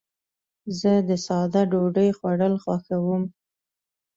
[0.79, 3.23] زه د ساده ډوډۍ خوړل خوښوم.